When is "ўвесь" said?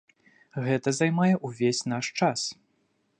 1.49-1.85